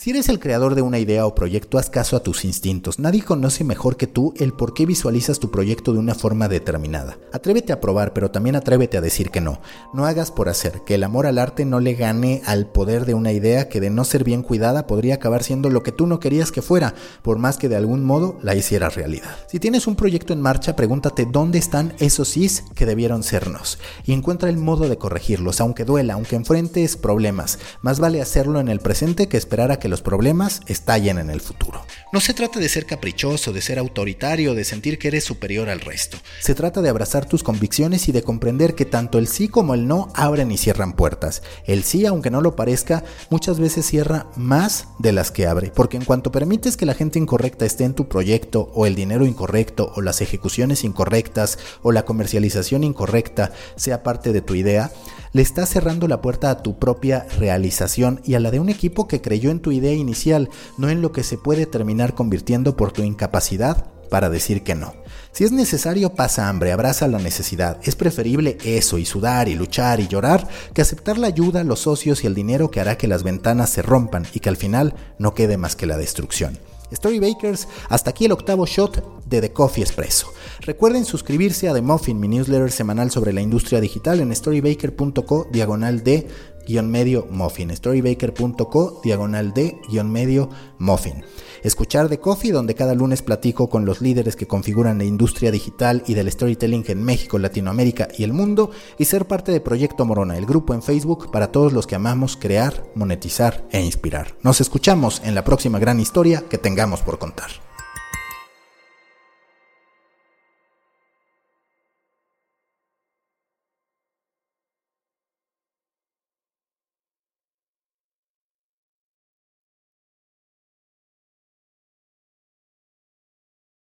Si 0.04 0.10
eres 0.10 0.28
el 0.28 0.42
creador 0.42 0.76
de 0.76 0.82
una 0.82 1.00
idea 1.00 1.26
o 1.26 1.34
proyecto, 1.34 1.78
haz 1.78 1.90
caso 1.90 2.18
a 2.18 2.24
tus 2.24 2.44
instintos. 2.44 3.00
Nadie 3.00 3.24
conoce 3.24 3.64
mejor 3.64 3.96
que 3.96 4.06
tú 4.06 4.34
el 4.36 4.52
por 4.52 4.74
qué 4.74 4.86
visualizas 4.86 5.40
tu 5.40 5.50
proyecto 5.50 5.94
de 5.94 6.00
una 6.00 6.14
forma 6.14 6.50
determinada. 6.50 7.18
Atrévete 7.32 7.72
a 7.72 7.80
probar, 7.80 8.12
pero 8.12 8.30
también 8.30 8.58
atrévete 8.58 8.98
a 8.98 9.02
decir 9.02 9.30
que 9.30 9.40
no. 9.40 9.62
No 9.94 10.06
hagas 10.06 10.30
por 10.30 10.50
hacer, 10.50 10.82
que 10.86 10.96
el 10.96 11.06
amor 11.06 11.26
al 11.26 11.38
arte 11.38 11.64
no 11.64 11.80
le 11.80 11.94
gane 11.94 12.42
al 12.46 12.68
poder 12.68 13.06
de 13.06 13.14
una 13.14 13.32
idea 13.32 13.70
que 13.70 13.80
de 13.80 13.90
no 13.90 14.04
ser 14.04 14.26
bien 14.26 14.44
cuidada 14.44 14.88
podría 14.88 15.16
acabar 15.16 15.42
siendo 15.42 15.70
lo 15.70 15.84
que 15.84 15.94
tú 15.94 16.06
no 16.06 16.20
querías 16.20 16.52
que 16.52 16.62
fuera, 16.62 16.96
por 17.22 17.40
más 17.40 17.56
que 17.56 17.70
de 17.70 17.78
algún 17.78 18.04
modo 18.04 18.38
la 18.42 18.56
hicieras 18.56 18.96
realidad. 18.96 19.38
Si 19.48 19.62
tienes 19.62 19.88
un 19.88 19.96
proyecto 19.96 20.34
en 20.34 20.42
marcha, 20.42 20.76
pregúntate 20.76 21.26
dónde 21.32 21.60
están 21.60 21.94
esos 22.00 22.28
sís 22.28 22.66
que 22.76 22.86
debieron 22.86 23.24
sernos 23.24 23.80
y 24.04 24.12
encuentra 24.12 24.50
el 24.50 24.58
modo 24.58 24.90
de 24.90 24.98
corregirlos, 24.98 25.62
aunque 25.62 25.86
duela, 25.86 26.16
aunque 26.16 26.36
enfrentes 26.36 26.98
problemas. 26.98 27.58
Más 27.82 28.02
vale 28.02 28.22
hacerlo 28.22 28.60
en 28.60 28.68
el 28.68 28.82
presente 28.82 29.30
que 29.30 29.38
esperar 29.38 29.72
a 29.72 29.80
que 29.80 29.93
los 29.94 30.02
problemas 30.02 30.62
estallen 30.66 31.20
en 31.20 31.30
el 31.30 31.40
futuro. 31.40 31.86
No 32.12 32.20
se 32.20 32.34
trata 32.34 32.60
de 32.60 32.68
ser 32.68 32.88
caprichoso, 32.88 33.54
de 33.54 33.62
ser 33.62 33.78
autoritario, 33.78 34.56
de 34.56 34.64
sentir 34.64 34.98
que 34.98 35.10
eres 35.10 35.24
superior 35.24 35.70
al 35.70 35.82
resto. 35.82 36.18
Se 36.40 36.56
trata 36.56 36.82
de 36.82 36.90
abrazar 36.90 37.28
tus 37.28 37.44
convicciones 37.44 38.10
y 38.10 38.12
de 38.12 38.24
comprender 38.24 38.74
que 38.74 38.86
tanto 38.86 39.20
el 39.20 39.28
sí 39.28 39.50
como 39.50 39.76
el 39.76 39.86
no 39.86 40.12
abren 40.16 40.52
y 40.52 40.58
cierran 40.58 40.94
puertas. 40.94 41.44
El 41.68 41.84
sí, 41.84 42.08
aunque 42.08 42.32
no 42.32 42.42
lo 42.42 42.56
parezca, 42.56 43.04
muchas 43.30 43.60
veces 43.60 43.86
cierra 43.86 44.26
más 44.36 44.88
de 44.98 45.12
las 45.12 45.30
que 45.30 45.46
abre, 45.46 45.72
porque 45.76 45.98
en 45.98 46.06
cuanto 46.06 46.32
permites 46.32 46.76
que 46.76 46.88
la 46.88 46.96
gente 46.96 47.20
incorrecta 47.20 47.68
esté 47.68 47.84
en 47.84 47.94
tu 47.94 48.08
proyecto, 48.08 48.72
o 48.74 48.88
el 48.88 48.96
dinero 48.96 49.28
incorrecto, 49.28 49.94
o 49.96 50.02
las 50.02 50.22
ejecuciones 50.22 50.84
incorrectas, 50.84 51.60
o 51.84 51.92
la 51.92 52.04
comercialización 52.04 52.84
incorrecta 52.84 53.52
sea 53.76 54.02
parte 54.02 54.34
de 54.34 54.42
tu 54.42 54.56
idea, 54.56 54.92
le 55.34 55.42
estás 55.42 55.70
cerrando 55.70 56.08
la 56.08 56.22
puerta 56.22 56.50
a 56.52 56.62
tu 56.62 56.78
propia 56.80 57.26
realización 57.38 58.22
y 58.24 58.36
a 58.36 58.40
la 58.40 58.52
de 58.52 58.60
un 58.60 58.70
equipo 58.70 59.08
que 59.08 59.22
creyó 59.22 59.52
en 59.52 59.60
tu 59.60 59.72
idea 59.72 59.94
inicial, 59.94 60.50
no 60.78 60.90
en 60.90 61.02
lo 61.02 61.12
que 61.12 61.24
se 61.24 61.38
puede 61.38 61.66
terminar 61.66 62.14
convirtiendo 62.14 62.78
por 62.78 62.92
tu 62.92 63.02
incapacidad 63.02 63.86
para 64.10 64.30
decir 64.30 64.62
que 64.64 64.76
no. 64.76 64.94
Si 65.32 65.44
es 65.44 65.52
necesario, 65.52 66.14
pasa 66.14 66.48
hambre, 66.48 66.72
abraza 66.72 67.08
la 67.08 67.18
necesidad. 67.18 67.80
Es 67.84 67.96
preferible 67.96 68.60
eso 68.64 69.00
y 69.00 69.06
sudar 69.06 69.50
y 69.50 69.56
luchar 69.56 70.00
y 70.00 70.08
llorar 70.08 70.48
que 70.76 70.84
aceptar 70.84 71.18
la 71.18 71.26
ayuda, 71.26 71.64
los 71.64 71.80
socios 71.80 72.24
y 72.24 72.28
el 72.28 72.36
dinero 72.36 72.70
que 72.70 72.80
hará 72.80 72.96
que 72.96 73.08
las 73.08 73.24
ventanas 73.24 73.72
se 73.72 73.82
rompan 73.82 74.28
y 74.32 74.40
que 74.40 74.50
al 74.50 74.58
final 74.58 74.94
no 75.18 75.34
quede 75.34 75.58
más 75.58 75.76
que 75.76 75.88
la 75.88 75.98
destrucción. 75.98 76.60
Storybakers, 76.94 77.68
hasta 77.90 78.12
aquí 78.12 78.26
el 78.26 78.32
octavo 78.32 78.66
shot 78.66 79.04
de 79.26 79.42
The 79.42 79.54
Coffee 79.54 79.84
Espresso. 79.84 80.34
Recuerden 80.62 81.06
suscribirse 81.06 81.68
a 81.70 81.74
The 81.74 81.82
Muffin, 81.82 82.20
mi 82.20 82.28
newsletter 82.28 82.72
semanal 82.72 83.12
sobre 83.12 83.34
la 83.34 83.42
industria 83.42 83.82
digital 83.82 84.20
en 84.20 84.36
storybaker.co 84.36 85.48
diagonal 85.52 86.04
de 86.04 86.28
guion 86.68 86.90
medio 86.90 87.28
muffin. 87.30 87.76
Storybaker.co 87.76 89.02
diagonal 89.04 89.54
de 89.54 89.78
guion 89.90 90.12
medio 90.12 90.50
muffin. 90.80 91.24
Escuchar 91.64 92.10
The 92.10 92.20
Coffee, 92.20 92.52
donde 92.52 92.76
cada 92.76 92.94
lunes 92.94 93.22
platico 93.22 93.70
con 93.70 93.86
los 93.86 94.02
líderes 94.02 94.36
que 94.36 94.48
configuran 94.48 94.98
la 94.98 95.06
industria 95.06 95.50
digital 95.50 96.04
y 96.06 96.14
del 96.14 96.30
storytelling 96.30 96.84
en 96.88 97.04
México, 97.04 97.40
Latinoamérica 97.40 98.10
y 98.18 98.24
el 98.24 98.34
mundo. 98.34 98.72
Y 98.98 99.06
ser 99.06 99.26
parte 99.26 99.52
de 99.52 99.62
Proyecto 99.62 100.06
Morona, 100.06 100.38
el 100.38 100.46
grupo 100.46 100.74
en 100.74 100.84
Facebook 100.84 101.32
para 101.32 101.52
todos 101.52 101.72
los 101.72 101.88
que 101.88 101.96
amamos 101.96 102.36
crear, 102.36 102.84
monetizar 102.96 103.66
e 103.72 103.82
inspirar. 103.82 104.36
Nos 104.42 104.60
escuchamos 104.60 105.22
en 105.24 105.36
la 105.36 105.44
próxima 105.44 105.80
gran 105.80 106.00
historia 106.00 106.44
que 106.50 106.58
tengamos 106.58 107.02
por 107.02 107.18
contar. 107.18 107.63